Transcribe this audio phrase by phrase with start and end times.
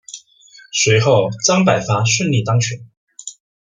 [0.73, 2.89] 随后张百发顺利当选。